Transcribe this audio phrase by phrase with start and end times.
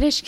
[0.00, 0.24] British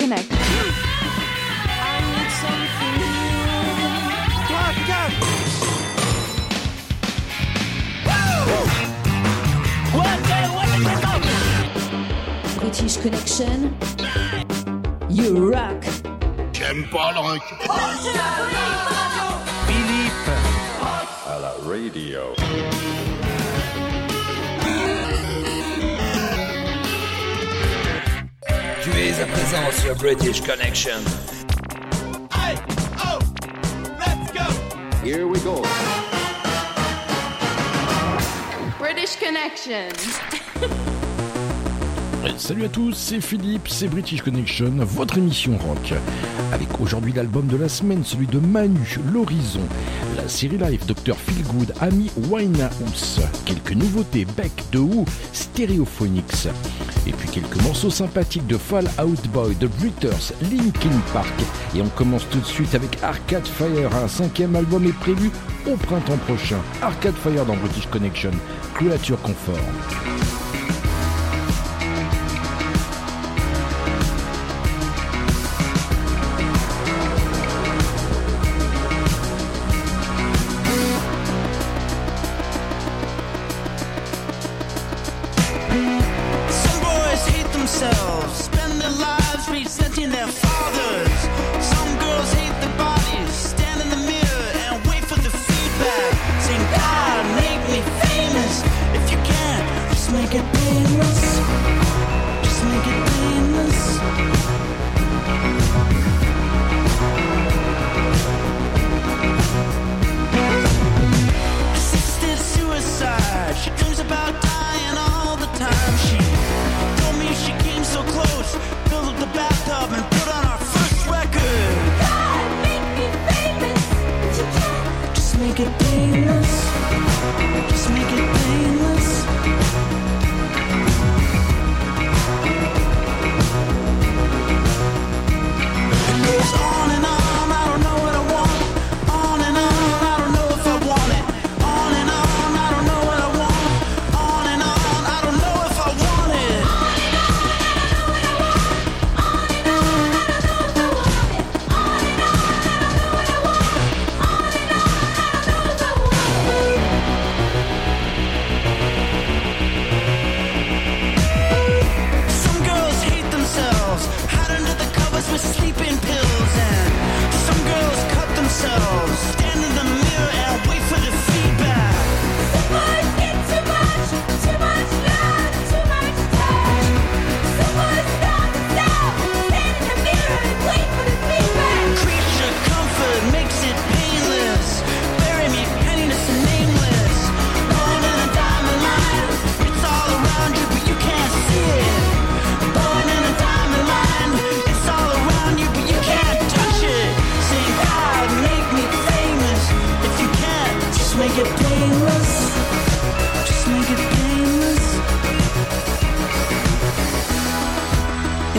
[12.59, 13.75] British Connection.
[15.09, 15.83] You rock.
[16.53, 17.43] J'aime pas le rock.
[19.67, 20.29] Philippe.
[21.27, 22.35] À la radio.
[28.83, 30.99] Tu es à présent sur British Connection.
[32.99, 33.19] Oh,
[35.05, 35.63] Here we go.
[38.81, 39.89] British Connection.
[42.37, 45.95] Salut à tous, c'est Philippe, c'est British Connection, votre émission rock.
[46.53, 49.69] Avec aujourd'hui l'album de la semaine, celui de Manu, L'Horizon.
[50.17, 51.17] La série live Dr.
[51.17, 56.49] Feelgood, Amy Winehouse, quelques nouveautés Beck de Who, Stereophonics,
[57.07, 61.33] et puis quelques morceaux sympathiques de Fall Out Boy, The Breeders, Linkin Park.
[61.75, 65.31] Et on commence tout de suite avec Arcade Fire, un cinquième album est prévu
[65.67, 66.59] au printemps prochain.
[66.83, 68.33] Arcade Fire dans British Connection,
[68.75, 70.42] Creature Confort.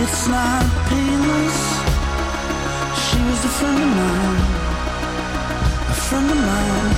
[0.06, 1.59] It's not painless.
[3.06, 4.41] She was a friend of mine,
[5.88, 6.93] a friend of mine.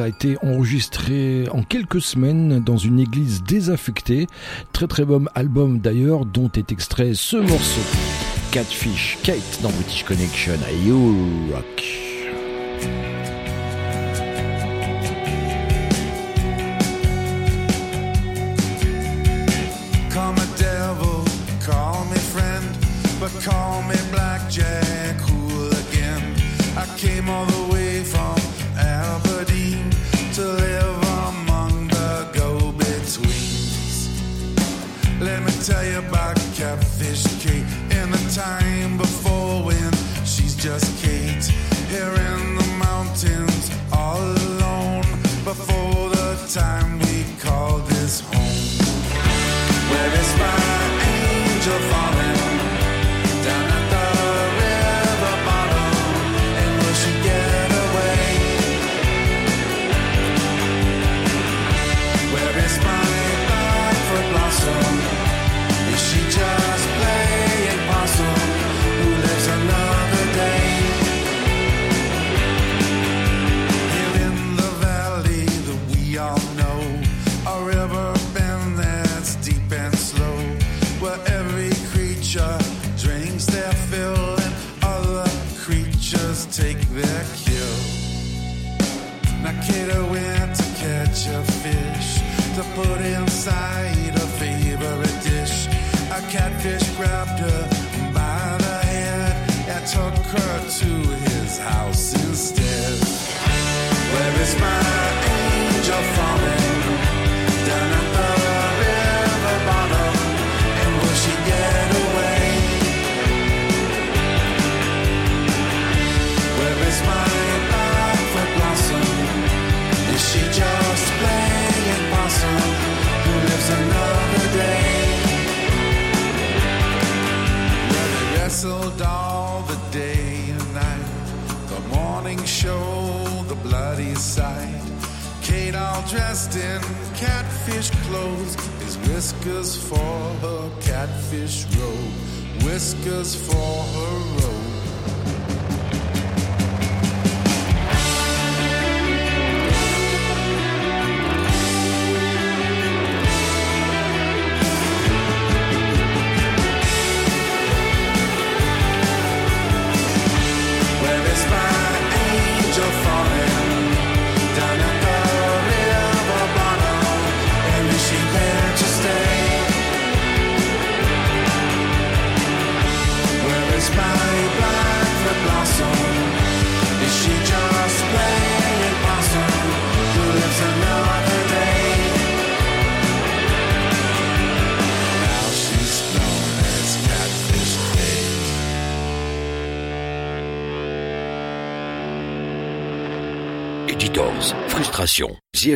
[0.00, 4.26] a été enregistré en quelques semaines dans une église désaffectée.
[4.72, 7.80] Très très bon album d'ailleurs dont est extrait ce morceau.
[8.50, 10.54] Catfish Kate dans British Connection
[10.84, 11.16] You
[11.52, 12.11] Rock.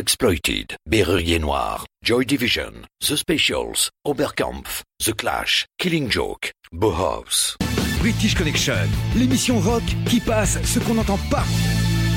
[0.07, 7.57] Exploited, Berrurier Noir, Joy Division, The Specials, Oberkampf, The Clash, Killing Joke, Bauhaus.
[7.99, 8.87] British Connection,
[9.17, 11.43] l'émission rock qui passe ce qu'on n'entend pas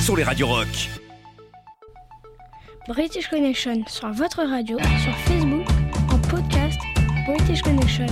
[0.01, 0.69] sur les radios rock.
[2.87, 5.67] British Connection sur votre radio, sur Facebook,
[6.13, 6.79] en podcast,
[7.27, 8.07] British Connection.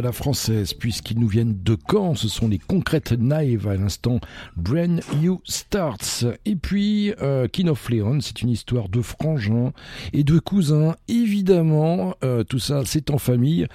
[0.00, 2.14] La française, puisqu'ils nous viennent de Caen.
[2.14, 4.20] Ce sont les concrètes Knives à l'instant.
[4.56, 6.24] Brand You Starts.
[6.44, 9.72] Et puis, euh, King of Leon, c'est une histoire de frangins
[10.12, 10.94] et de cousins.
[11.08, 13.66] Évidemment, euh, tout ça, c'est en famille.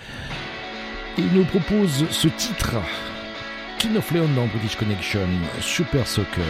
[1.17, 2.75] Il nous propose ce titre.
[3.79, 5.27] King of Leon dans British Connection.
[5.59, 6.43] Super Soccer.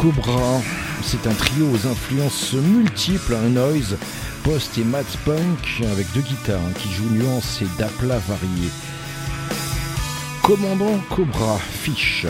[0.00, 0.62] Cobra,
[1.02, 3.96] c'est un trio aux influences multiples, un noise,
[4.44, 8.70] post et mat punk avec deux guitares hein, qui jouent nuances et d'aplats variés.
[10.44, 12.26] Commandant Cobra, fiche.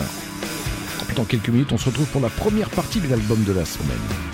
[1.15, 4.28] Dans quelques minutes, on se retrouve pour la première partie de l'album de la semaine.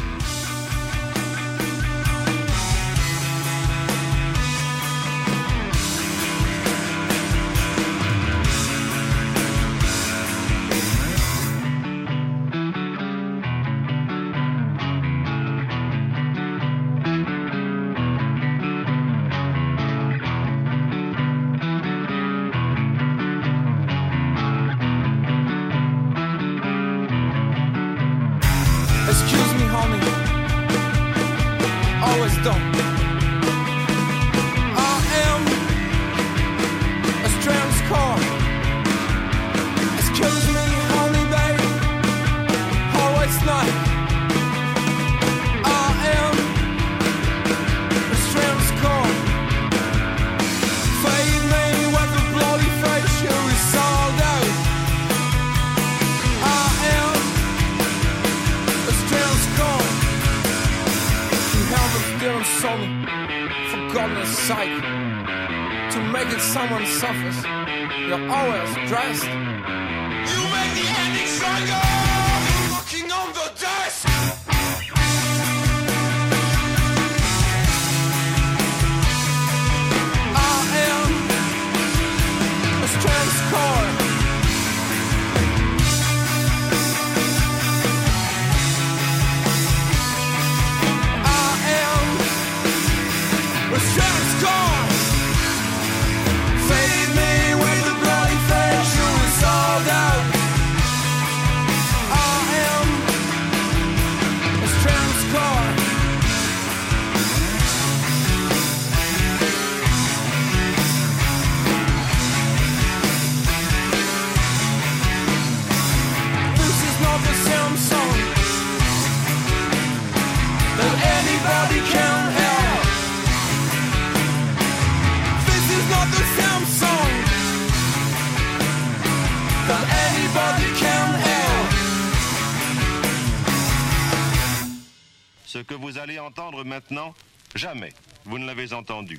[135.55, 137.13] Ce que vous allez entendre maintenant,
[137.55, 137.93] jamais
[138.25, 139.17] vous ne l'avez entendu.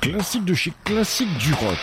[0.00, 1.78] Classique de chez classique du rock.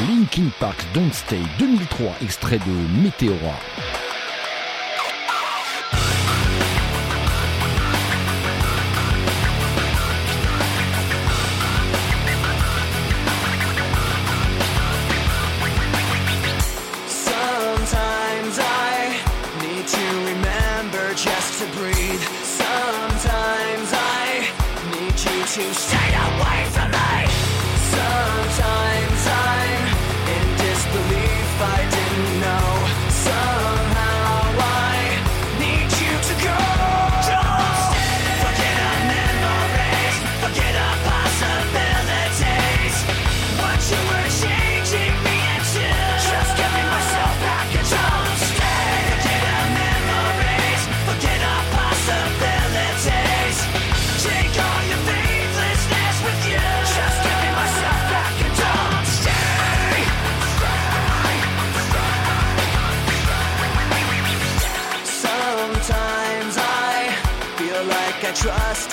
[0.00, 3.56] Linkin Park Don't Stay 2003, extrait de Météora.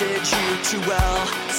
[0.00, 1.49] trusted you too well.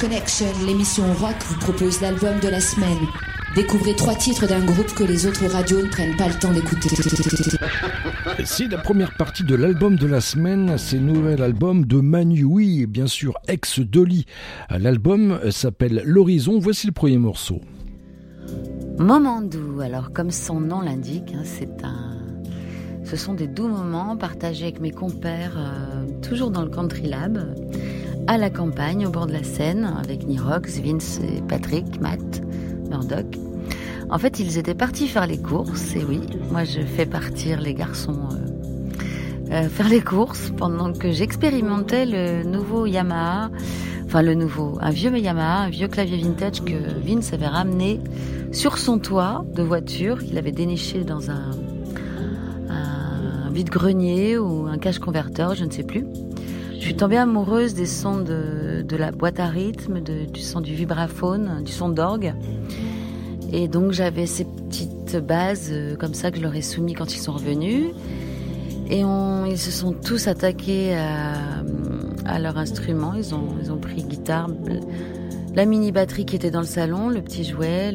[0.00, 2.98] Connection, l'émission rock vous propose l'album de la semaine.
[3.54, 6.90] Découvrez trois titres d'un groupe que les autres radios ne prennent pas le temps d'écouter.
[8.44, 12.44] C'est la première partie de l'album de la semaine, c'est le nouvel album de Manu,
[12.44, 14.26] oui, bien sûr, ex-Dolly.
[14.70, 17.60] L'album s'appelle L'Horizon, voici le premier morceau.
[18.98, 19.80] Moment doux.
[19.80, 22.18] alors comme son nom l'indique, hein, c'est un...
[23.04, 27.54] ce sont des doux moments partagés avec mes compères, euh, toujours dans le Country Lab
[28.26, 32.42] à la campagne, au bord de la Seine, avec Nirox, Vince, et Patrick, Matt,
[32.88, 33.38] Murdoch.
[34.10, 37.74] En fait, ils étaient partis faire les courses, et oui, moi je fais partir les
[37.74, 43.50] garçons euh, euh, faire les courses pendant que j'expérimentais le nouveau Yamaha,
[44.04, 48.00] enfin le nouveau, un vieux Yamaha, un vieux clavier vintage que Vince avait ramené
[48.50, 51.50] sur son toit de voiture qu'il avait déniché dans un,
[52.68, 56.04] un vide-grenier ou un cache-converteur, je ne sais plus.
[56.86, 61.64] Je suis tombée amoureuse des sons de, la boîte à rythme, du son du vibraphone,
[61.64, 62.32] du son d'orgue.
[63.52, 67.12] Et donc j'avais ces petites bases euh, comme ça que je leur ai soumis quand
[67.12, 67.86] ils sont revenus.
[68.88, 70.94] Et ils se sont tous attaqués
[72.24, 73.14] à, leur instrument.
[73.14, 74.48] Ils ont, pris guitare,
[75.56, 77.94] la mini batterie qui était dans le salon, le petit jouet,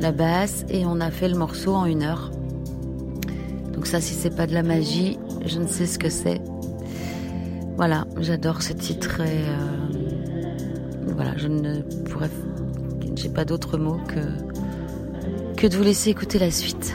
[0.00, 2.30] la basse, et on a fait le morceau en une heure.
[3.74, 6.40] Donc ça, si c'est pas de la magie, je ne sais ce que c'est.
[7.80, 9.56] Voilà, j'adore ce titre et euh,
[11.14, 12.28] voilà, je ne pourrais,
[13.16, 14.20] j'ai pas d'autre mot que
[15.56, 16.94] que de vous laisser écouter la suite.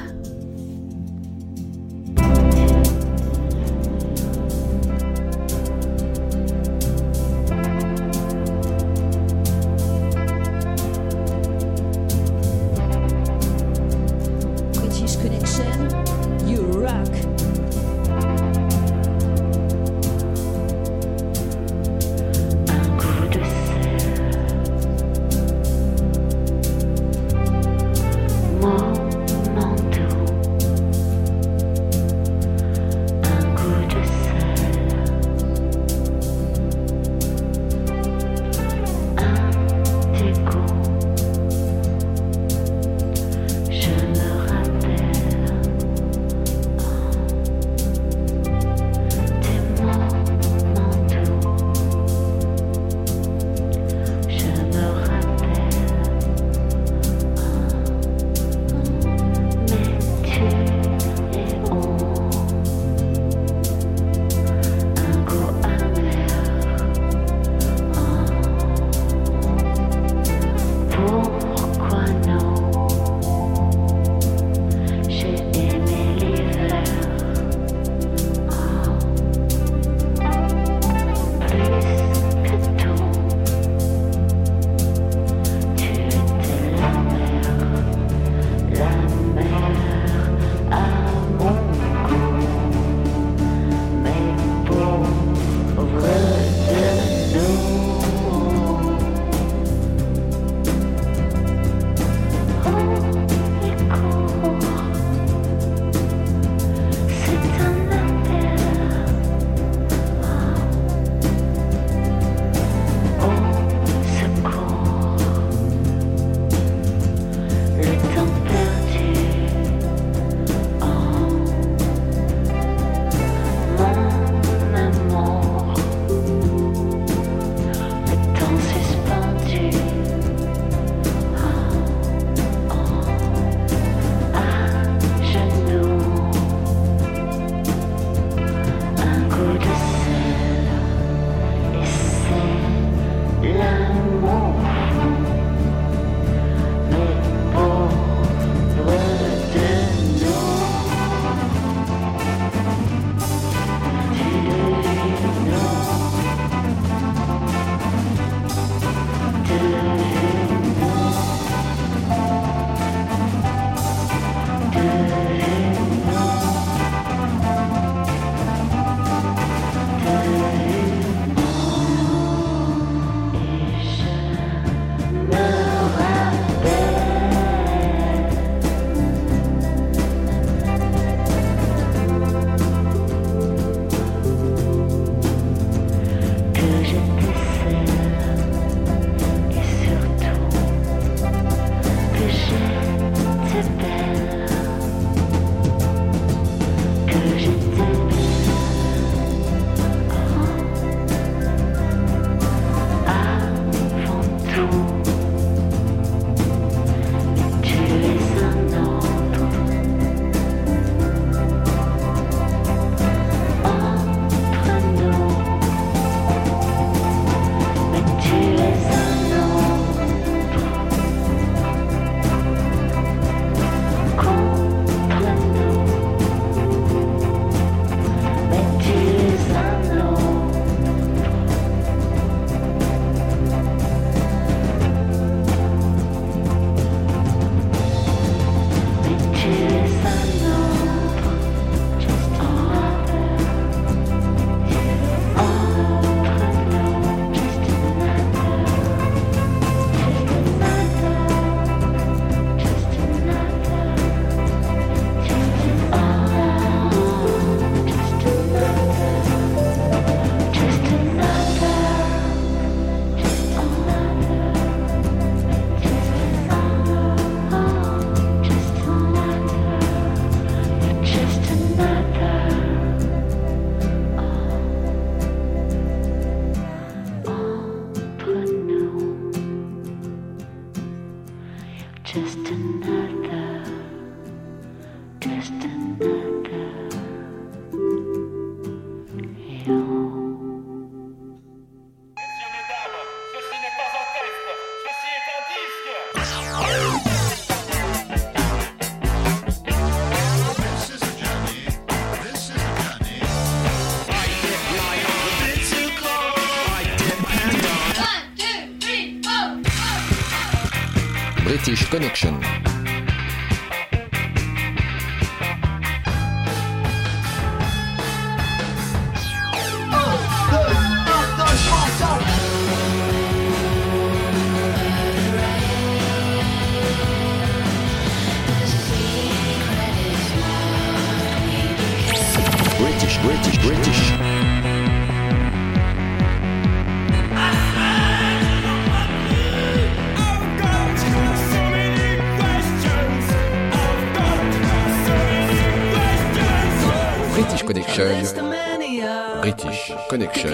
[350.16, 350.50] Connection.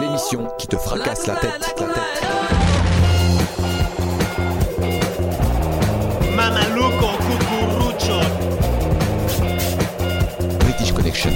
[0.00, 1.86] L'émission qui te fracasse la tête, la tête.
[6.34, 8.20] Mamaluco cucurucho.
[10.60, 11.32] British Connection.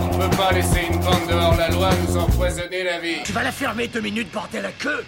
[0.00, 3.22] On peut pas laisser une bande dehors la loi nous empoisonner la vie.
[3.26, 5.04] Tu vas la fermer deux minutes, bordel à queue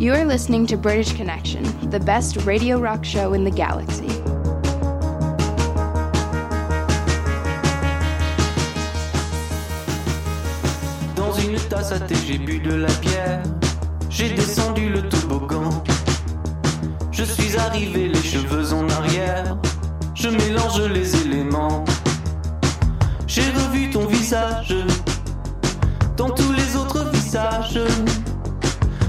[0.00, 4.08] You are listening to British Connection, the best radio rock show in the galaxy.
[11.48, 11.92] Une tasse
[12.26, 13.42] j'ai bu de la bière.
[14.10, 15.70] J'ai descendu le toboggan.
[17.12, 19.56] Je suis arrivé, les cheveux en arrière.
[20.14, 21.84] Je mélange les éléments.
[23.26, 24.74] J'ai revu ton visage.
[26.16, 27.80] Dans tous les autres visages.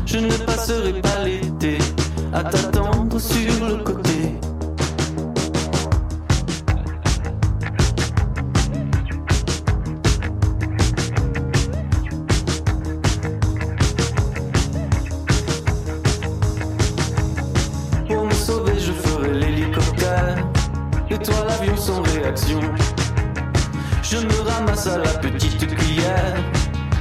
[0.06, 1.78] Je ne passerai pas l'été
[2.34, 3.97] à t'attendre sur le côté.
[24.86, 26.36] À la petite cuillère.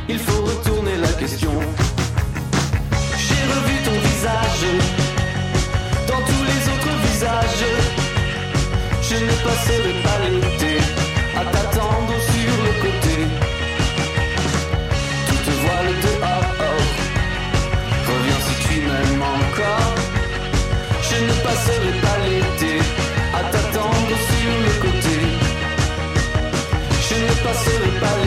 [0.09, 1.53] Il faut retourner la question.
[3.19, 4.65] J'ai revu ton visage.
[6.09, 7.67] Dans tous les autres visages.
[9.03, 10.79] Je ne passerai pas l'été
[11.37, 13.17] à t'attendre sur le côté.
[15.29, 16.53] Toutes voiles dehors.
[18.09, 19.95] Reviens si tu m'aimes encore.
[21.09, 22.56] Je ne passerai pas l'été
[27.47, 28.26] Je ne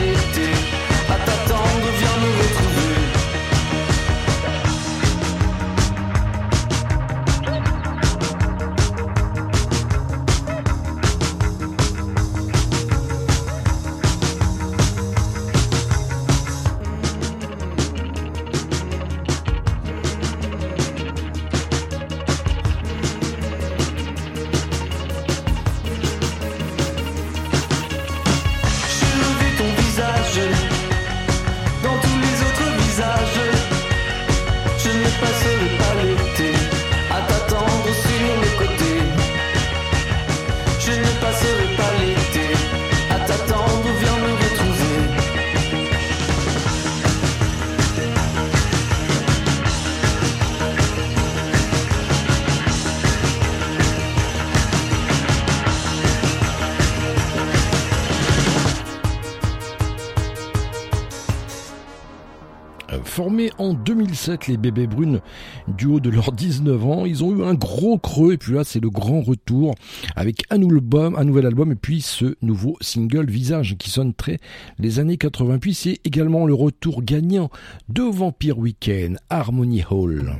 [63.58, 65.20] En 2007, les bébés brunes,
[65.68, 68.64] du haut de leurs 19 ans, ils ont eu un gros creux et puis là
[68.64, 69.74] c'est le grand retour
[70.16, 74.38] avec un, album, un nouvel album et puis ce nouveau single Visage qui sonne très
[74.78, 75.58] les années 80.
[75.58, 77.50] Puis c'est également le retour gagnant
[77.88, 80.36] de Vampire Weekend, Harmony Hall.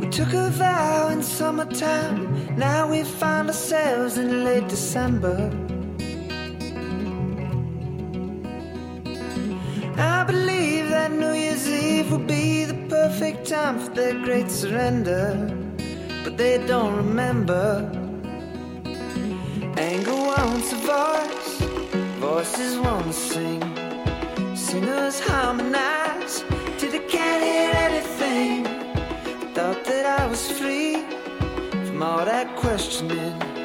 [0.00, 2.56] In summertime.
[2.56, 5.50] Now we ourselves in late December.
[9.98, 15.52] I believe that New Year's Eve will be the perfect time for their great surrender.
[16.22, 17.90] But they don't remember.
[19.76, 21.60] Anger wants a voice,
[22.20, 23.60] voices want to sing.
[24.54, 26.44] Singers harmonize
[26.78, 28.64] till they can't hear anything.
[29.52, 31.02] Thought that I was free
[31.86, 33.57] from all that questioning.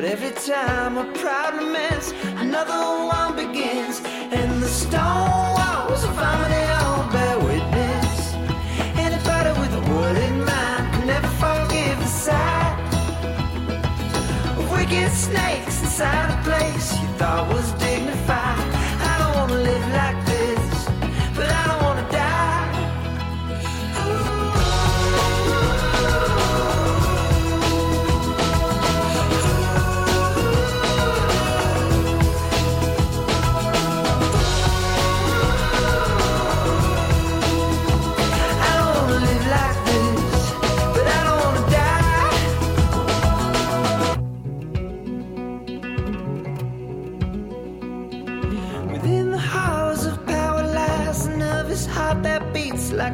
[0.00, 4.00] But every time a problem ends, another one begins.
[4.30, 8.34] And the stone walls of harmony all bear witness.
[8.94, 12.78] Anybody with a word in mind can never forgive the sight
[14.56, 17.87] of wicked snakes inside a place you thought was dignified.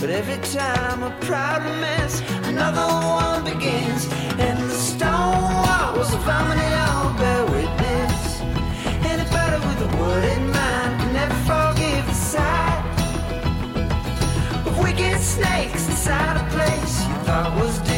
[0.00, 4.06] But every time a problem ends, another one begins.
[4.38, 8.40] And the stone walls of harmony all bear witness.
[9.12, 12.84] Anybody with a word in mind can never forgive the sight
[14.66, 17.97] of wicked snakes inside a place you thought was dignified.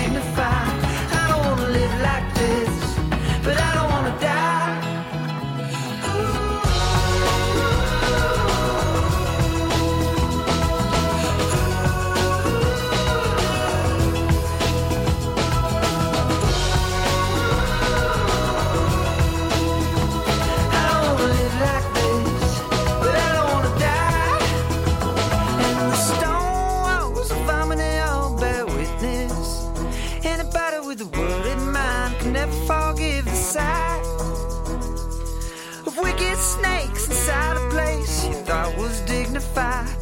[39.54, 39.99] fire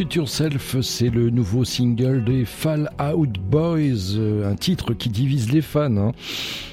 [0.00, 5.52] Future Self, c'est le nouveau single des Fall Out Boys, euh, un titre qui divise
[5.52, 5.94] les fans.
[5.98, 6.12] hein.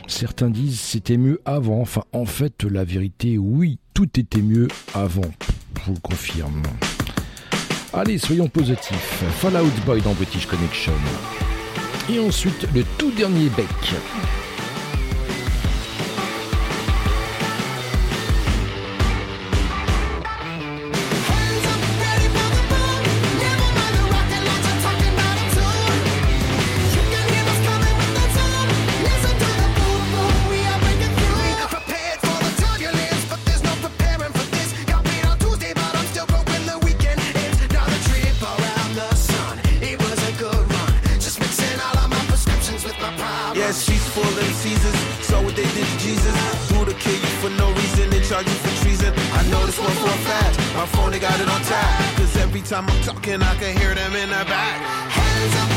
[0.07, 1.81] Certains disent c'était mieux avant.
[1.81, 5.29] Enfin, en fait, la vérité, oui, tout était mieux avant.
[5.75, 6.63] Je vous le confirme.
[7.91, 9.25] Allez, soyons positifs.
[9.41, 10.93] Fall Out Boy dans British Connection.
[12.09, 13.67] Et ensuite, le tout dernier bec.
[50.87, 52.17] Phone, they got it on tap.
[52.17, 54.81] Cause every time I'm talking, I can hear them in the back.
[55.09, 55.76] Hands up,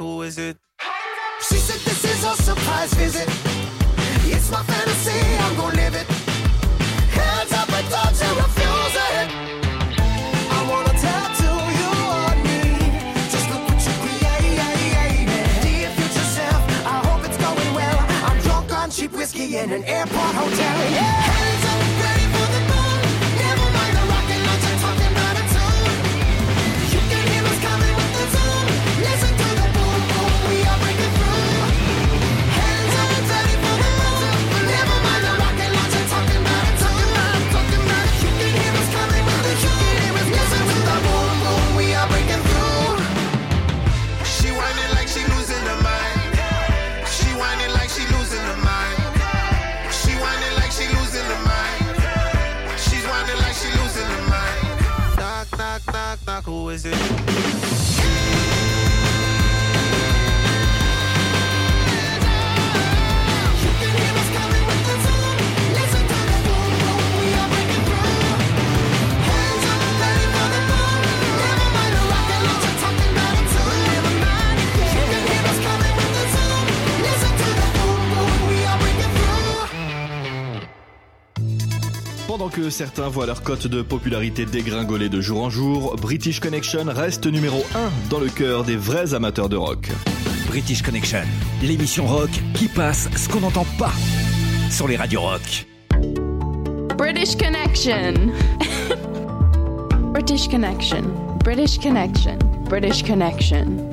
[0.00, 0.56] who is it?
[1.46, 3.28] She said this is a surprise visit.
[4.34, 6.06] It's my fantasy, I'm gonna live it.
[7.12, 9.28] Hands up I touch and refuse it.
[10.56, 11.90] I wanna tattoo you
[12.24, 12.60] on me.
[13.32, 15.26] Just look what you created.
[15.64, 16.62] Dear future self,
[16.94, 17.98] I hope it's going well.
[18.28, 20.76] I'm drunk on cheap whiskey in an airport hotel.
[20.92, 21.39] Yeah.
[56.86, 57.19] Is it?
[82.40, 86.84] Pendant que certains voient leur cote de popularité dégringoler de jour en jour, British Connection
[86.86, 89.90] reste numéro 1 dans le cœur des vrais amateurs de rock.
[90.46, 91.20] British Connection,
[91.62, 93.92] l'émission rock qui passe ce qu'on n'entend pas
[94.70, 95.66] sur les radios rock.
[96.96, 98.32] British Connection.
[100.14, 101.02] British Connection.
[101.44, 102.38] British Connection.
[102.70, 103.89] British Connection.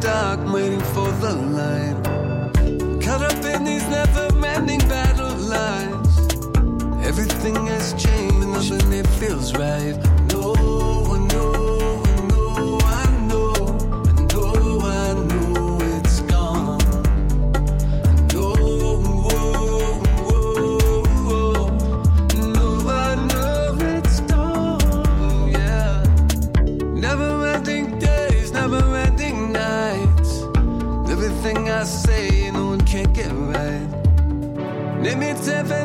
[0.00, 1.96] Dark, waiting for the light.
[3.02, 6.12] Caught up in these never ending battle lines.
[7.06, 9.96] Everything has changed, nothing it feels right.
[10.32, 10.54] No,
[11.14, 11.63] I know,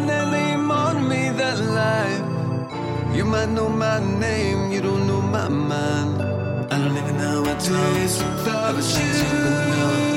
[0.03, 3.15] it definitely on me that life.
[3.15, 6.21] You might know my name, you don't know my mind.
[6.71, 10.08] I don't even know what days without you.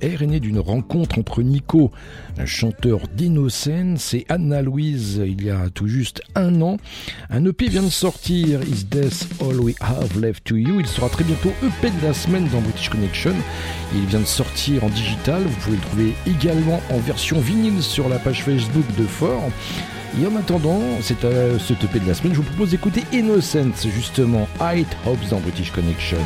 [0.00, 1.90] F-O-R, est né d'une rencontre entre Nico,
[2.38, 6.76] un chanteur d'Innocence, et Anna-Louise il y a tout juste un an.
[7.30, 10.80] Un EP vient de sortir, Is This All We Have Left to You?
[10.80, 13.34] Il sera très bientôt EP de la semaine dans British Connection.
[13.94, 15.42] Il vient de sortir en digital.
[15.42, 19.50] Vous pouvez le trouver également en version vinyle sur la page Facebook de Fort.
[20.20, 23.86] Et en attendant, c'est euh, ce EP de la semaine, je vous propose d'écouter Innocence,
[23.94, 26.18] justement, High Hopes dans British Connection.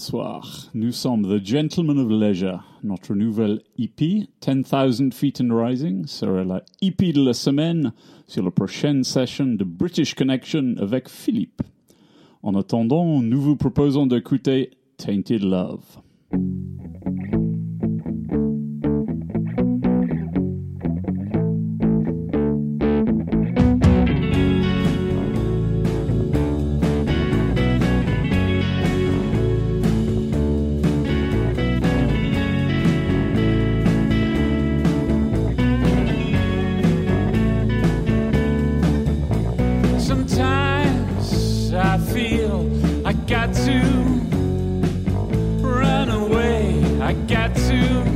[0.00, 0.70] bonsoir.
[0.72, 6.62] Nous sommes The Gentlemen of Leisure, notre nouvelle EP, 10,000 Feet and Rising, sera la
[6.80, 7.92] EP de la semaine
[8.26, 11.60] sur la prochaine session de British Connection avec Philippe.
[12.42, 15.84] En attendant, nous vous proposons d'écouter Tainted Love.
[47.10, 48.09] I got to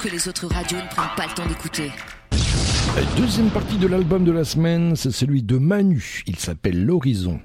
[0.00, 1.92] que les autres radios ne prennent pas le temps d'écouter.
[3.16, 6.22] Deuxième partie de l'album de la semaine, c'est celui de Manu.
[6.26, 7.38] Il s'appelle L'Horizon.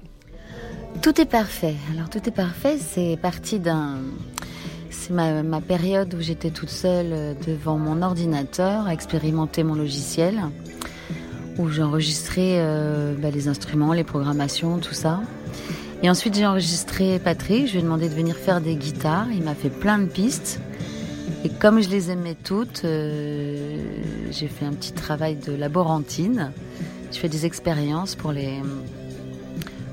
[1.02, 1.74] Tout est parfait.
[1.92, 3.98] Alors tout est parfait, c'est parti d'un...
[4.88, 9.74] C'est ma, ma période où j'étais toute seule euh, devant mon ordinateur à expérimenter mon
[9.74, 10.40] logiciel,
[11.58, 15.20] où j'enregistrais euh, bah, les instruments, les programmations, tout ça.
[16.02, 19.42] Et ensuite j'ai enregistré Patrick, je lui ai demandé de venir faire des guitares, il
[19.42, 20.60] m'a fait plein de pistes.
[21.44, 23.78] Et comme je les aimais toutes, euh,
[24.30, 26.52] j'ai fait un petit travail de laborantine.
[27.12, 28.60] Je fais des expériences pour les,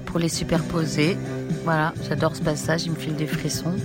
[0.05, 1.17] pour les superposer.
[1.63, 3.75] Voilà, j'adore ce passage, il me file des frissons.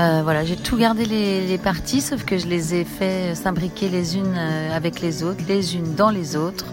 [0.00, 3.88] Euh, voilà, j'ai tout gardé les, les parties, sauf que je les ai fait s'imbriquer
[3.88, 6.66] les unes euh, avec les autres, les unes dans les autres.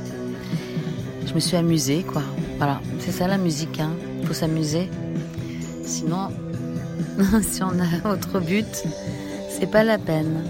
[1.28, 2.24] Je me suis amusée, quoi.
[2.58, 3.92] Voilà, c'est ça la musique, hein.
[4.26, 4.90] Faut s'amuser.
[5.86, 6.30] Sinon,
[7.42, 8.84] si on a autre but,
[9.62, 10.44] c'est pas la peine.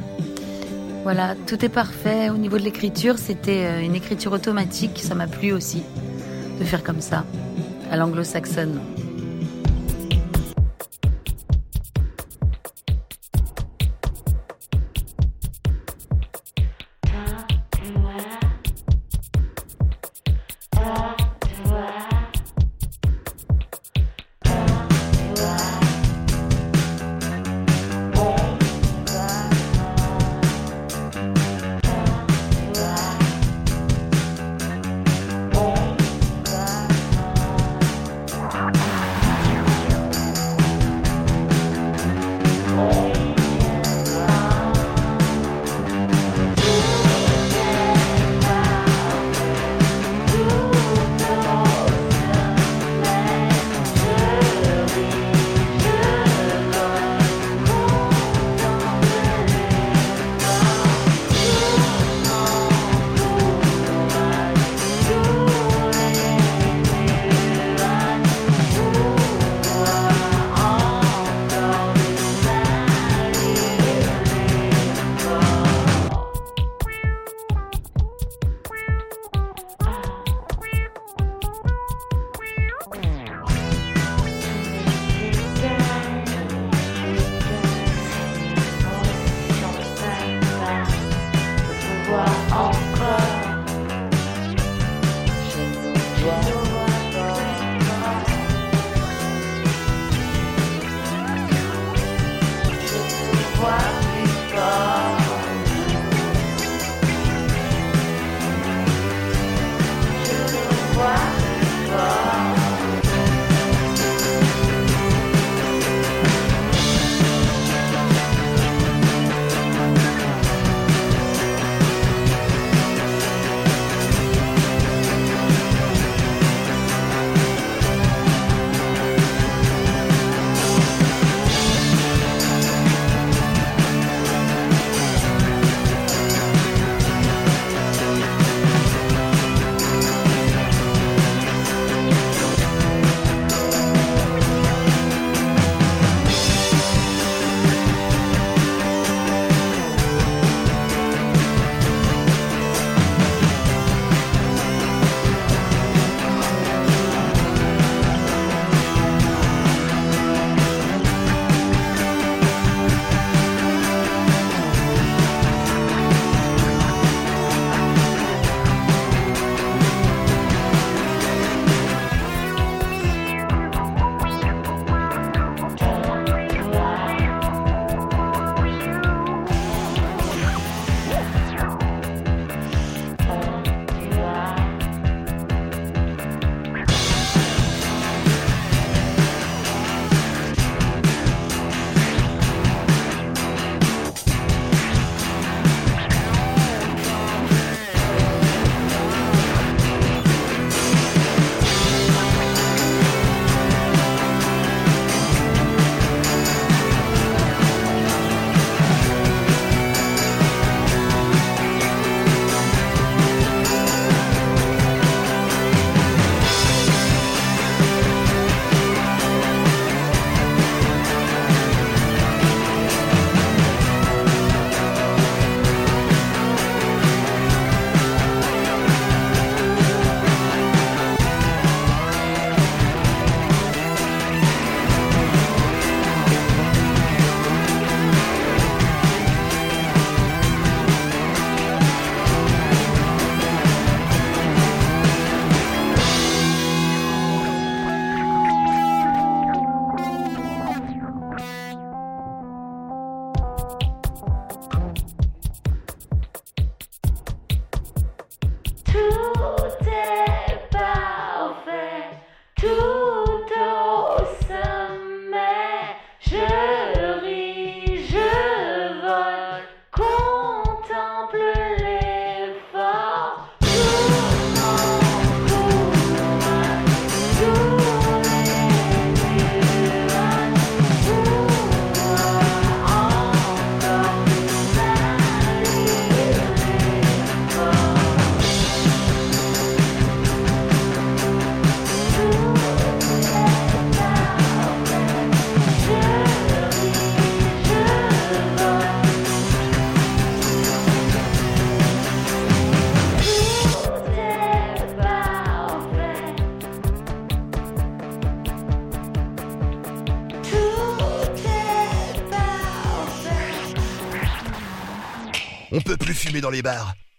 [1.03, 2.29] Voilà, tout est parfait.
[2.29, 4.99] Au niveau de l'écriture, c'était euh, une écriture automatique.
[5.03, 5.83] Ça m'a plu aussi
[6.57, 7.25] de faire comme ça,
[7.91, 8.79] à l'anglo-saxonne.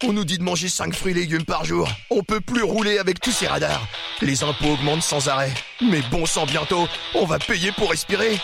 [0.05, 1.89] On nous dit de manger 5 fruits et légumes par jour.
[2.09, 3.85] On peut plus rouler avec tous ces radars.
[4.21, 5.53] Les impôts augmentent sans arrêt.
[5.81, 8.39] Mais bon sang bientôt, on va payer pour respirer.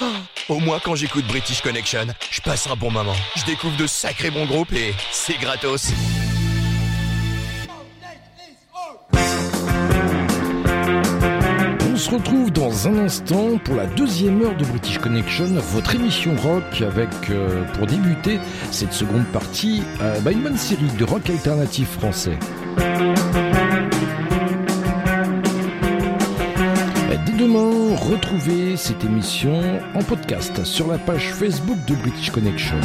[0.00, 0.06] Ah,
[0.48, 3.14] Au moins quand j'écoute British Connection, je passe un bon moment.
[3.36, 5.92] Je découvre de sacrés bons groupes et c'est gratos.
[12.14, 17.08] Retrouve dans un instant pour la deuxième heure de British Connection, votre émission rock avec,
[17.30, 18.38] euh, pour débuter
[18.70, 22.38] cette seconde partie, euh, bah, une bonne série de rock alternatif français.
[27.26, 29.60] Dès demain, retrouvez cette émission
[29.94, 32.78] en podcast sur la page Facebook de British Connection.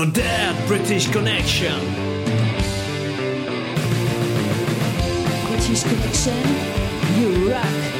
[0.00, 1.78] Not Dead, British Connection.
[5.46, 7.99] British Connection, you rock.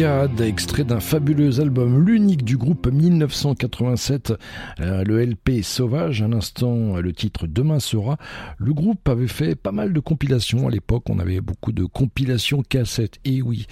[0.00, 4.32] Extrait d'un fabuleux album, l'unique du groupe 1987,
[4.80, 8.16] euh, le LP Sauvage, à l'instant euh, le titre Demain sera.
[8.56, 12.62] Le groupe avait fait pas mal de compilations à l'époque, on avait beaucoup de compilations
[12.62, 13.66] cassettes, et oui.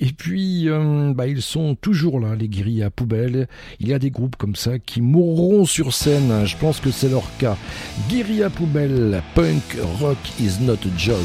[0.00, 3.46] Et puis, euh, bah, ils sont toujours là, les guérilles à poubelle.
[3.78, 7.10] Il y a des groupes comme ça qui mourront sur scène, je pense que c'est
[7.10, 7.58] leur cas.
[8.08, 11.18] Guérilla poubelle, punk rock is not a job.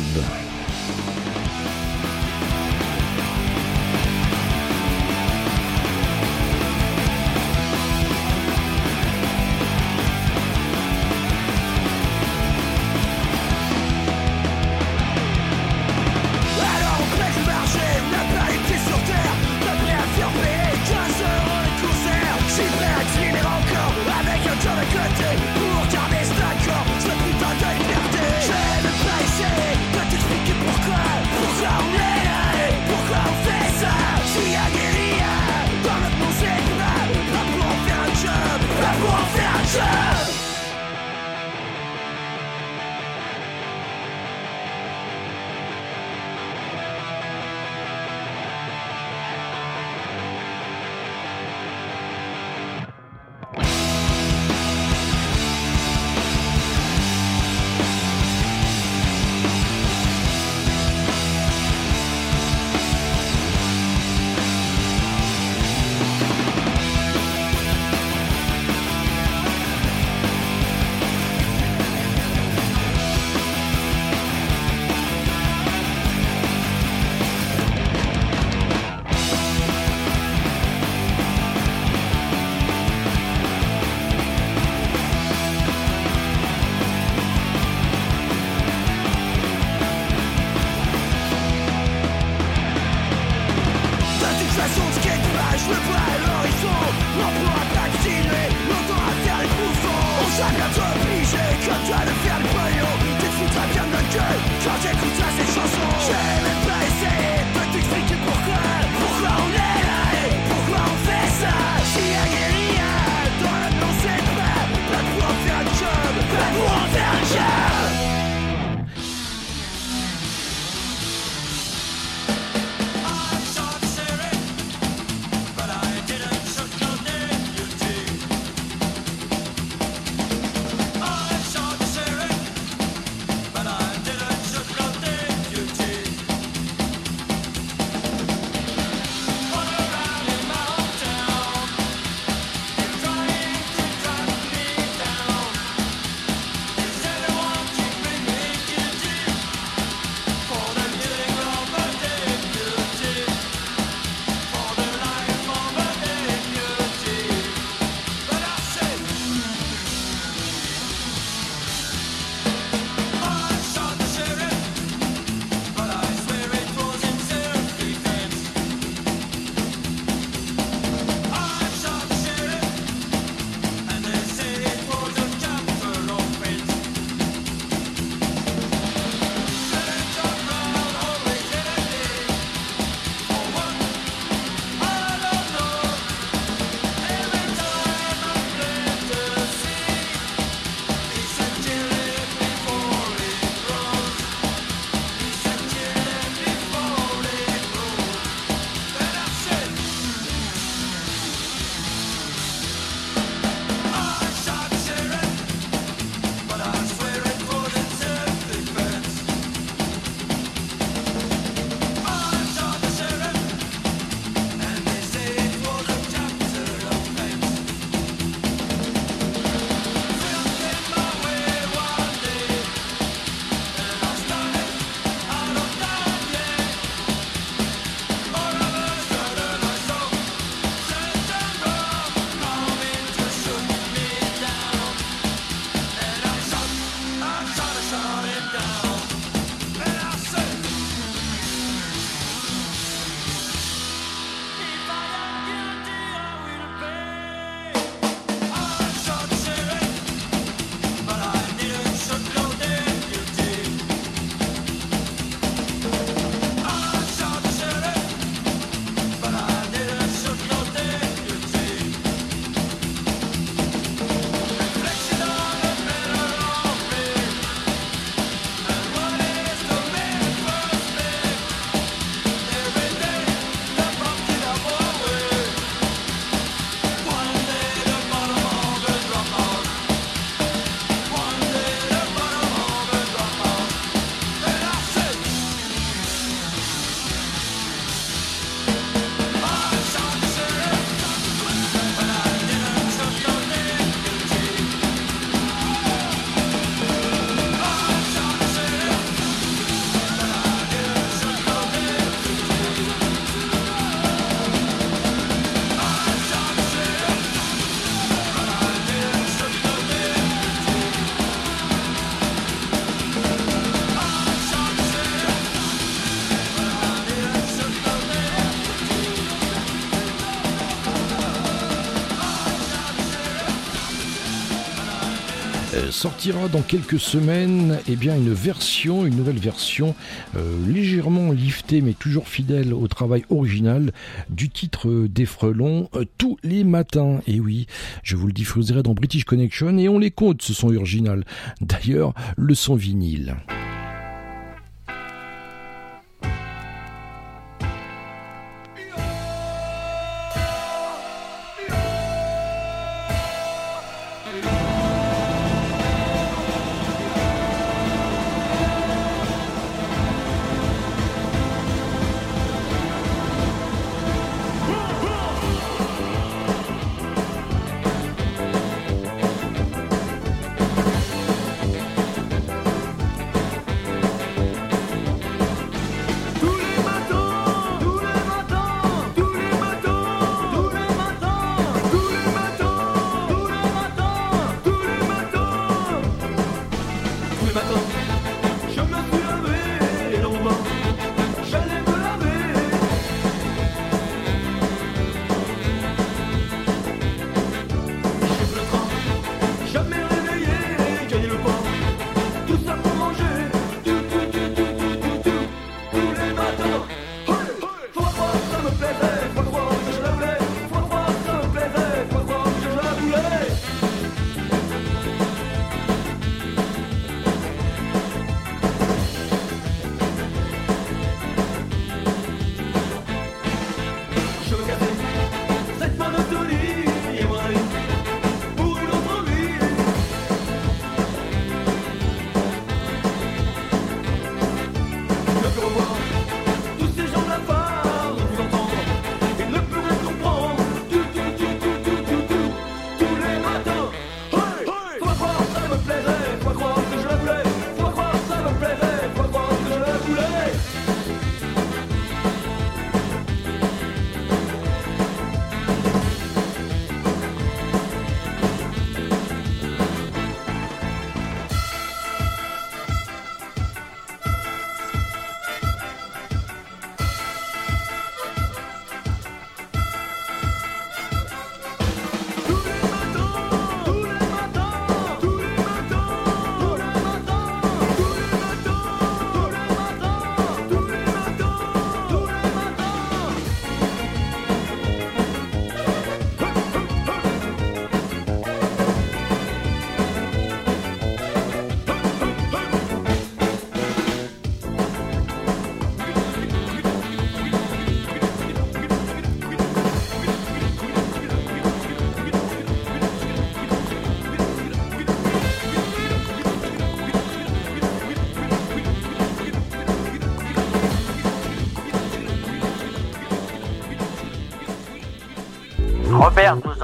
[326.00, 329.96] Sortira dans quelques semaines eh bien, une version, une nouvelle version
[330.38, 333.92] euh, légèrement liftée mais toujours fidèle au travail original
[334.30, 337.20] du titre des Frelons euh, tous les matins.
[337.28, 337.68] Et oui,
[338.02, 341.26] je vous le diffuserai dans British Connection et on les compte ce son original.
[341.60, 343.36] D'ailleurs, le son vinyle.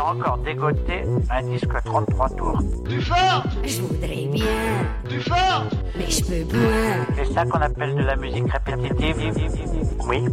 [0.06, 2.60] Encore dégoté un disque 33 tours.
[2.84, 4.46] Plus fort Je voudrais bien,
[5.04, 5.66] Plus fort
[5.98, 7.14] mais je peux pas.
[7.16, 9.34] C'est ça qu'on appelle de la musique répétitive.
[10.08, 10.26] Oui.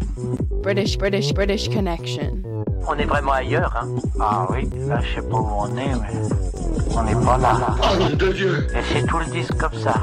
[0.62, 2.42] British, British, British Connection.
[2.88, 3.88] On est vraiment ailleurs, hein
[4.20, 7.56] Ah oui, là je sais pas où on est, mais on n'est pas là.
[7.82, 9.94] Oh de Dieu Et c'est tout le disque comme ça.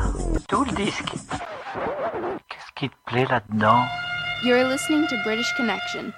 [0.47, 1.13] Tout le disque.
[2.47, 3.83] Qu'est-ce qui te plaît là-dedans?
[4.43, 6.13] You're listening to British Connection.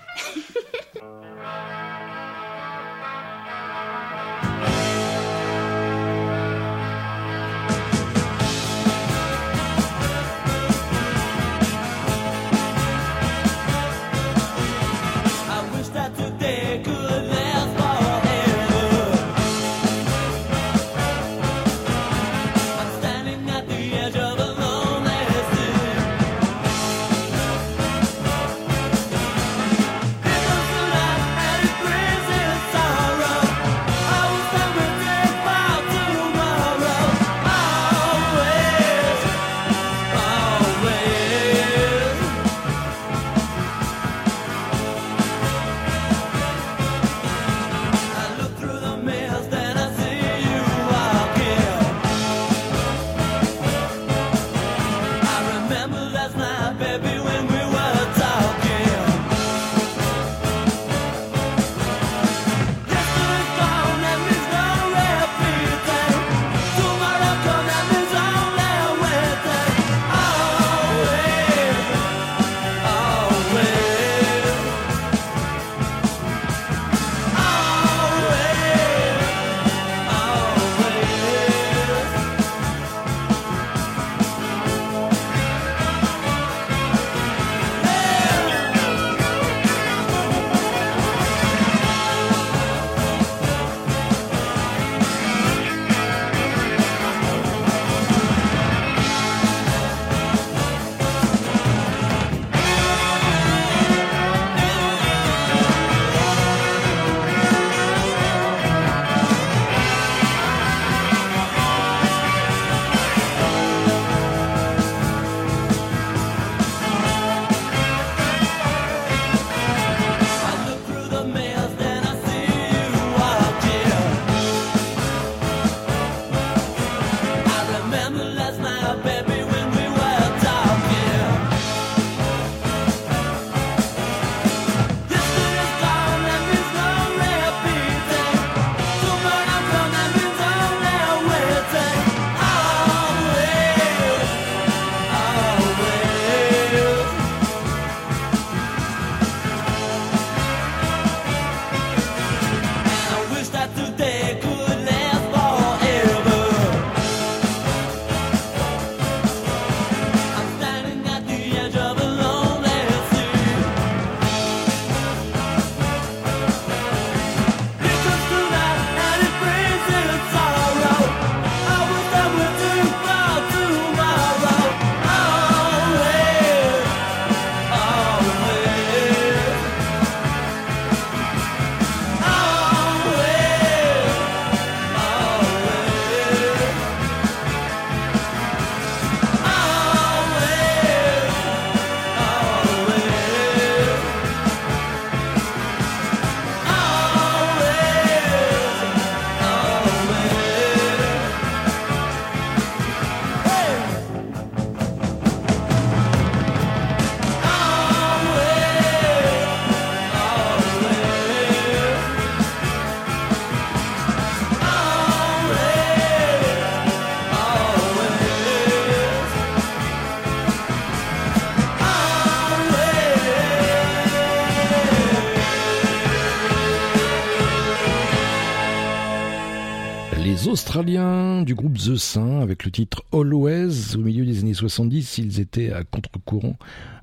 [230.71, 233.97] Australiens du groupe The Saint avec le titre Always.
[233.97, 236.55] Au milieu des années 70, ils étaient à contre-courant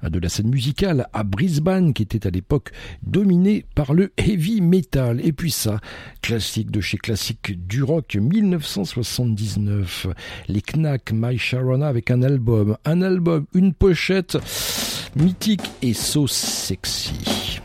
[0.03, 2.71] de la scène musicale à Brisbane qui était à l'époque
[3.03, 5.21] dominée par le heavy metal.
[5.23, 5.81] Et puis ça,
[6.23, 10.07] classique de chez classique du rock 1979.
[10.49, 14.39] Les Knack My Sharona avec un album, un album, une pochette
[15.15, 17.61] mythique et so sexy.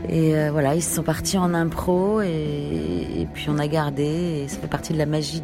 [0.09, 4.59] Et euh, voilà, ils sont partis en impro et, puis on a gardé, et ça
[4.59, 5.43] fait partie de la magie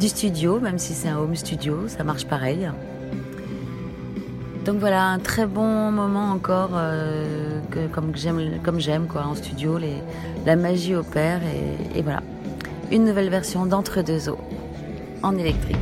[0.00, 2.70] du studio, même si c'est un home studio, ça marche pareil.
[4.64, 7.60] Donc voilà, un très bon moment encore, euh,
[7.92, 9.78] comme j'aime, comme j'aime quoi, en studio,
[10.46, 11.40] la magie opère
[11.94, 12.22] et voilà,
[12.90, 14.38] une nouvelle version d'Entre deux eaux
[15.22, 15.76] en électrique.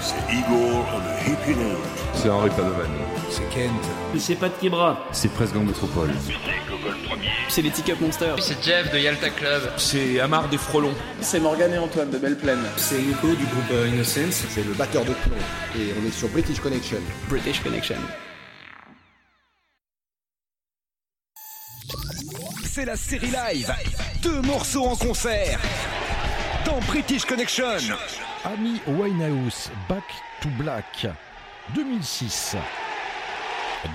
[0.00, 1.58] C'est Igor on the Hippie.
[2.14, 2.88] C'est Henri Padovan.
[3.30, 3.70] C'est Kent.
[4.18, 4.98] C'est pas de Kibra.
[5.12, 6.10] C'est Presque Gang Métropole.
[7.48, 8.42] C'est les Teacup Monsters.
[8.42, 9.62] C'est Jeff de Yalta Club.
[9.76, 10.94] C'est Amar des Frelons.
[11.20, 12.64] C'est Morgane et Antoine de Belle Plaine.
[12.76, 14.44] C'est Nico du groupe euh, Innocence.
[14.48, 15.36] C'est le batteur de plomb.
[15.76, 16.98] Et on est sur British Connection.
[17.28, 17.96] British Connection.
[22.64, 23.72] C'est la série live.
[24.22, 25.58] Deux morceaux en concert.
[26.64, 27.78] Dans British Connection.
[28.46, 30.04] Amy Winehouse, Back
[30.40, 30.86] to Black,
[31.74, 32.54] 2006.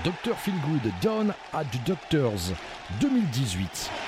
[0.04, 0.34] Dr.
[0.34, 2.52] Feelgood, Down at the Doctors,
[3.00, 4.01] 2018.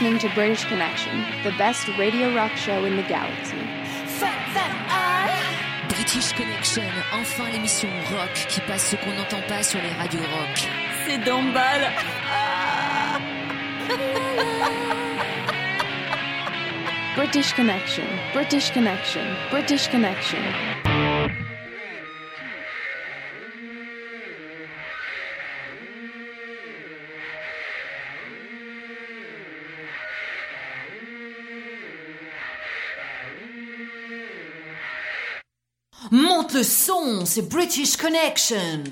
[0.00, 3.56] Listening to British Connection, the best radio rock show in the galaxy.
[5.88, 6.82] British Connection,
[7.12, 10.68] enfin l'émission rock qui passe ce qu'on n'entend pas sur les radios rock.
[11.06, 11.90] C'est d'emballe.
[17.16, 20.89] British Connection, British Connection, British Connection.
[36.52, 38.82] Le son, c'est British Connection.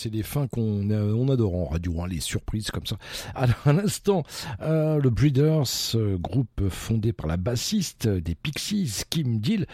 [0.00, 2.96] C'est des fins qu'on on adore en radio, hein, les surprises comme ça.
[3.34, 4.22] Alors, à l'instant,
[4.62, 5.64] euh, le Breeders,
[5.94, 9.66] euh, groupe fondé par la bassiste des Pixies, Kim Deal,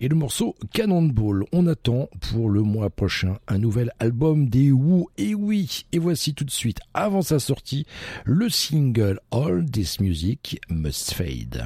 [0.00, 1.44] et le morceau Cannonball.
[1.52, 5.10] On attend pour le mois prochain un nouvel album des Who.
[5.18, 7.84] Et oui, et voici tout de suite, avant sa sortie,
[8.24, 11.64] le single All This Music Must Fade.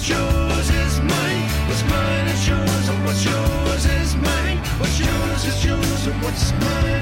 [0.00, 1.48] What's yours is mine.
[1.68, 4.56] What's mine is yours, and what's yours is mine.
[4.78, 6.99] What's yours is yours, and what's mine.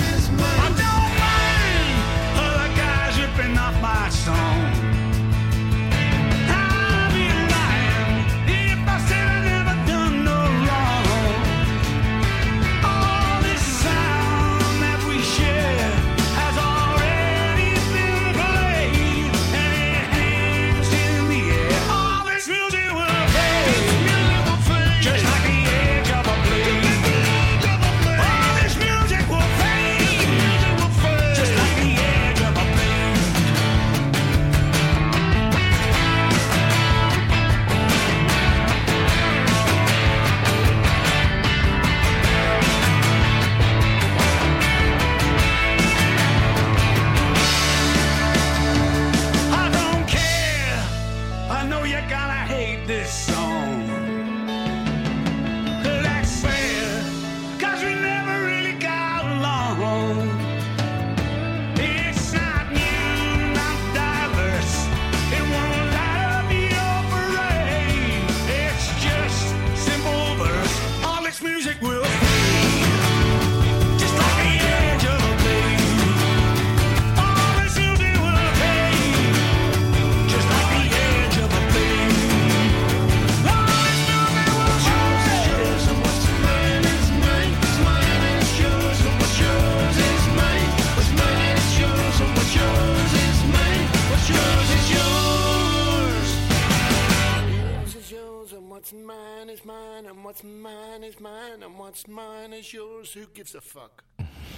[101.89, 103.15] What's mine is yours.
[103.15, 104.05] Who gives a fuck?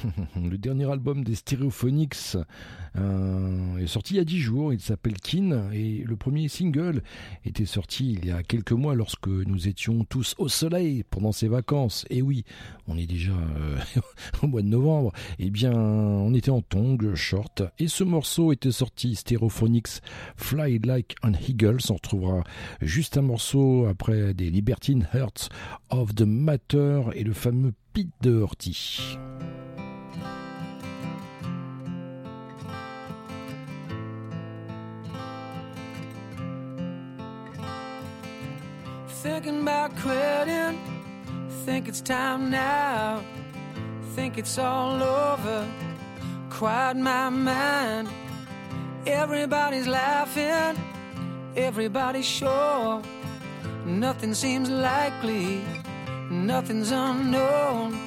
[0.36, 2.36] Le dernier album des Stereophonics
[2.96, 7.02] euh, est sorti il y a 10 jours, il s'appelle Kin et le premier single
[7.44, 11.48] était sorti il y a quelques mois lorsque nous étions tous au soleil pendant ces
[11.48, 12.04] vacances.
[12.10, 12.44] Et oui,
[12.88, 13.78] on est déjà euh,
[14.42, 15.12] au mois de novembre.
[15.38, 20.00] Eh bien, on était en tongs, short et ce morceau était sorti Stereophonics
[20.36, 21.78] Fly Like an Eagle.
[21.88, 22.44] On retrouvera
[22.80, 25.48] juste un morceau après des Libertine Hearts
[25.90, 29.18] of the Matter et le fameux Pete de Horty.
[39.22, 40.80] Thinking about quitting,
[41.66, 43.22] think it's time now.
[44.14, 45.68] Think it's all over,
[46.48, 48.08] quiet my mind.
[49.06, 50.82] Everybody's laughing,
[51.54, 53.02] everybody's sure.
[53.84, 55.62] Nothing seems likely,
[56.30, 57.98] nothing's unknown.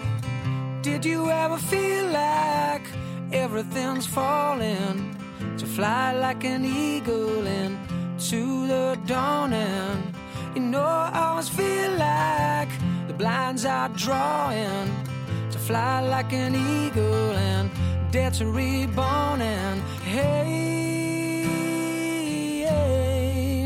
[0.81, 2.87] Did you ever feel like
[3.31, 5.15] everything's falling?
[5.59, 10.22] To fly like an eagle into the dawning.
[10.55, 12.69] You know, I always feel like
[13.07, 14.87] the blinds are drawing
[15.49, 17.71] to fly like an eagle and
[18.11, 21.47] dead to reborn and hey,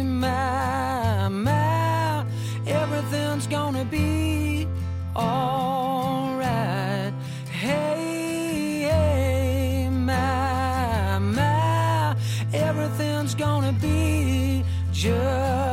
[0.01, 2.26] my, my,
[2.65, 4.65] everything's gonna be
[5.14, 7.14] alright.
[7.51, 12.15] Hey, hey, my, my,
[12.53, 15.66] everything's gonna be just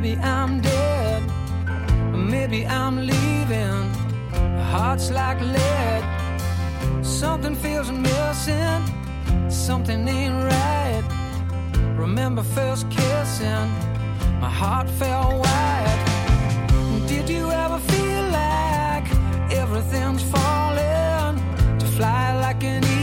[0.00, 1.22] maybe I'm dead,
[2.14, 3.82] maybe I'm leaving.
[4.70, 6.04] Heart's like lead,
[7.02, 8.82] something feels missing,
[9.50, 11.02] something ain't right.
[11.96, 13.68] Remember first kissing,
[14.40, 16.04] my heart fell wide.
[17.08, 19.06] Did you ever feel like
[19.50, 21.34] everything's falling?
[21.80, 22.97] To fly like an eagle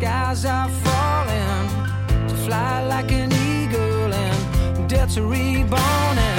[0.00, 1.68] skies are falling.
[2.28, 6.29] To fly like an eagle and dead to reborn.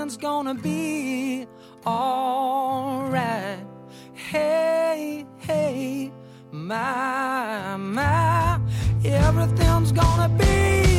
[0.00, 1.46] Everything's gonna be
[1.86, 3.58] alright.
[4.14, 6.10] Hey, hey,
[6.50, 8.58] my, my,
[9.04, 10.89] everything's gonna be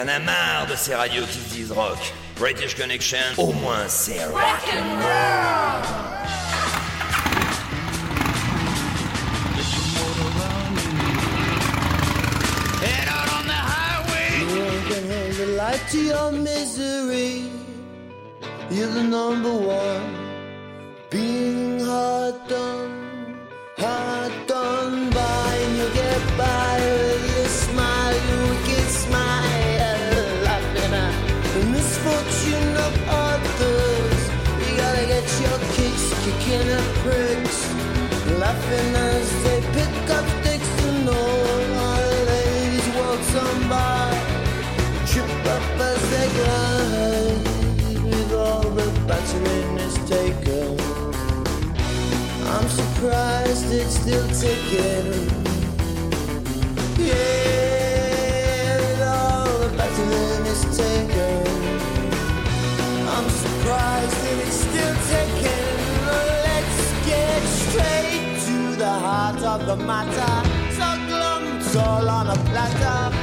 [0.00, 1.98] en a marre de ces radios qui se disent rock.
[2.36, 4.40] British Connection, au moins c'est rock.
[19.10, 20.19] Number one.
[53.00, 55.06] Surprised it's still ticking.
[56.98, 61.46] Yeah, with all the battering is taken.
[63.08, 65.78] I'm surprised that it's still ticking.
[66.44, 70.34] Let's get straight to the heart of the matter.
[70.76, 71.42] So glum,
[71.82, 73.19] all on a platter.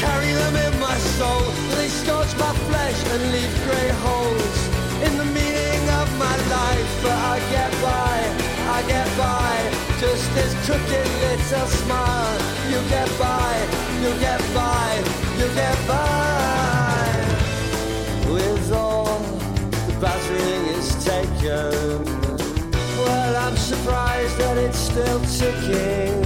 [0.00, 1.44] Carry them in my soul.
[1.76, 4.58] They scorch my flesh and leave grey holes
[5.06, 6.90] in the meaning of my life.
[7.04, 8.16] But I get by,
[8.76, 9.52] I get by.
[10.00, 12.38] Just this crooked little smile.
[12.72, 13.52] You get by,
[14.02, 14.88] you get by,
[15.38, 16.40] you get by
[18.32, 19.18] with all
[19.86, 22.04] the battering is taken.
[23.02, 26.19] Well, I'm surprised that it's still ticking.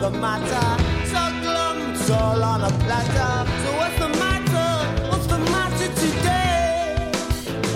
[0.00, 0.68] The matter.
[1.12, 3.32] So glum, it's all on a platter.
[3.62, 4.70] So what's the matter?
[5.10, 7.12] What's the matter today?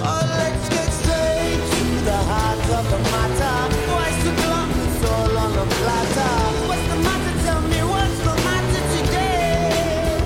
[0.01, 3.57] Oh, let's get straight to the heart of the matter.
[3.93, 4.71] Why's the glum?
[4.85, 6.35] It's all on a platter.
[6.69, 7.35] What's the matter?
[7.45, 10.17] Tell me what's the matter today?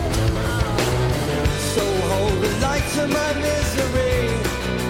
[1.74, 4.22] So hold the light to my misery,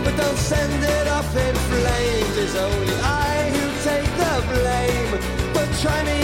[0.04, 2.36] but don't send it up in flames.
[2.36, 5.12] It's only I who take the blame.
[5.54, 6.17] But try me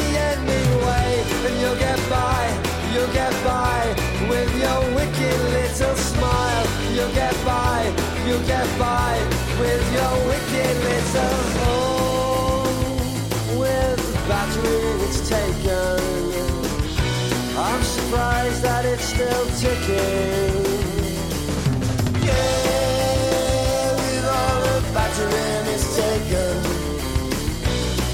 [8.34, 9.16] You'll get by
[9.60, 12.98] with your wicked little home.
[13.60, 16.02] With the battery it's taken.
[17.56, 20.64] I'm surprised that it's still ticking.
[22.26, 26.58] Yeah, with all the battering is taken.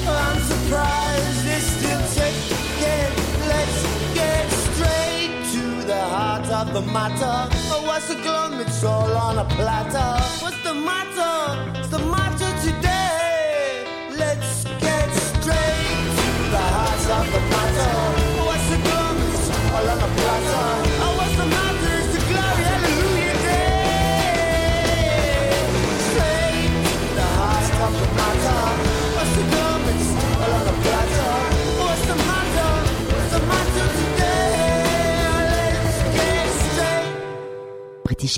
[0.06, 3.12] I'm surprised it's still ticking.
[3.48, 3.80] Let's
[4.12, 7.69] get straight to the heart of the matter.
[8.01, 8.59] What's the glum?
[8.60, 10.24] It's all on a platter.
[10.43, 11.70] What's the matter?
[11.74, 13.85] What's the matter today?
[14.16, 17.60] Let's get straight to the heart of the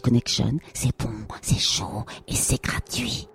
[0.01, 1.11] Connection, c'est bon,
[1.43, 3.29] c'est chaud et c'est gratuit.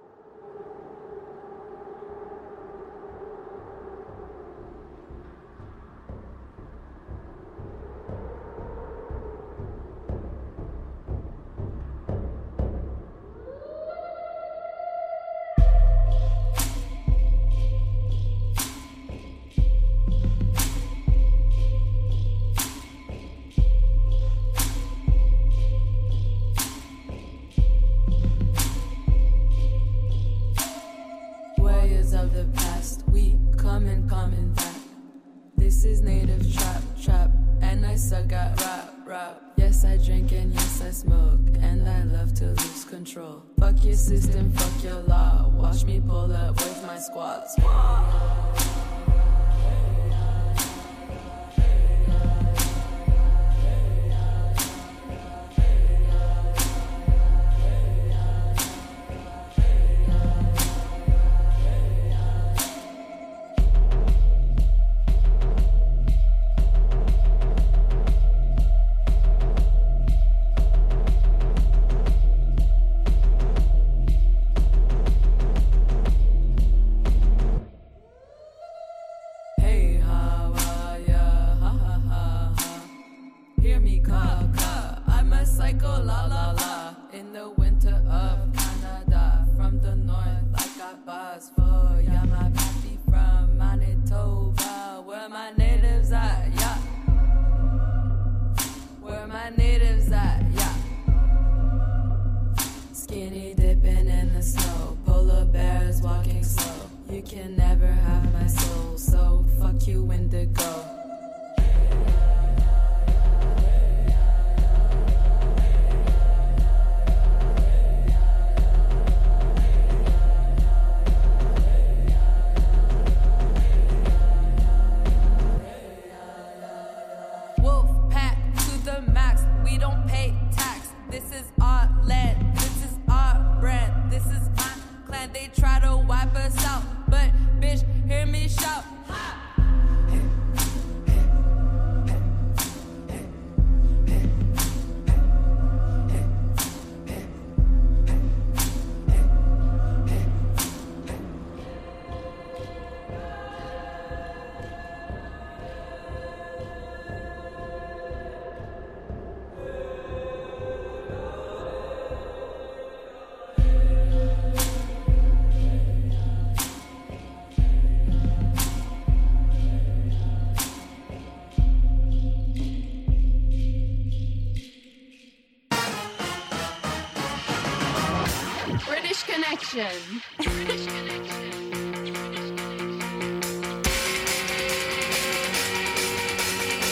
[179.58, 179.88] Connection.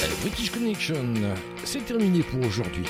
[0.02, 1.14] Le British Connection,
[1.64, 2.86] c'est terminé pour aujourd'hui.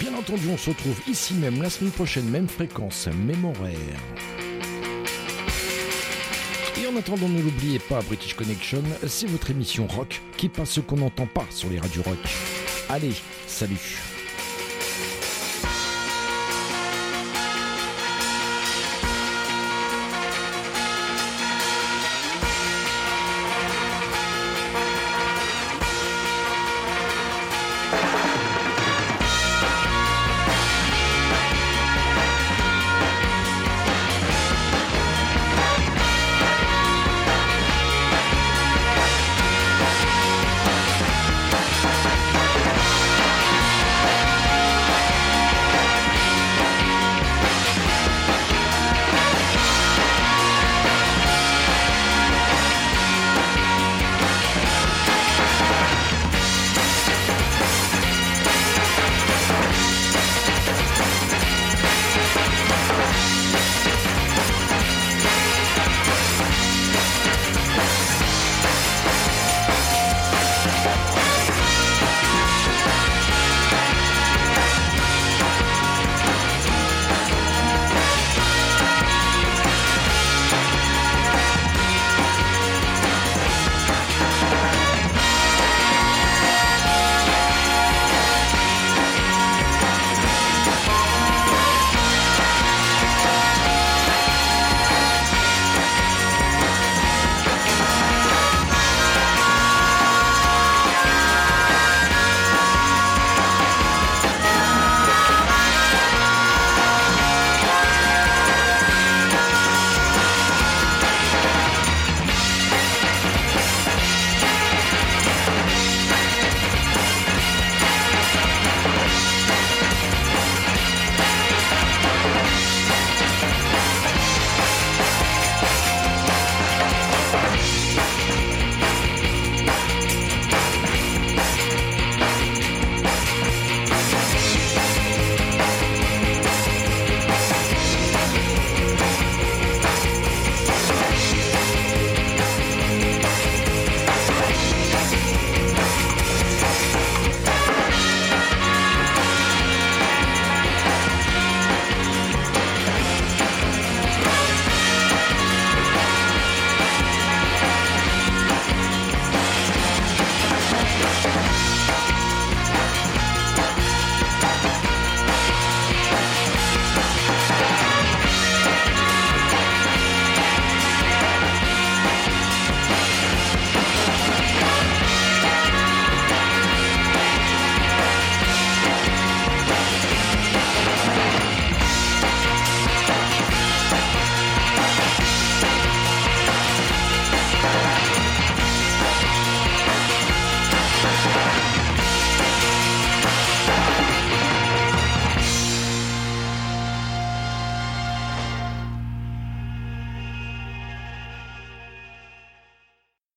[0.00, 3.76] Bien entendu, on se retrouve ici même la semaine prochaine, même fréquence, même horaire.
[6.80, 10.80] Et en attendant, ne l'oubliez pas, British Connection, c'est votre émission rock qui passe ce
[10.80, 12.18] qu'on n'entend pas sur les radios rock.
[12.88, 13.12] Allez,
[13.46, 14.00] salut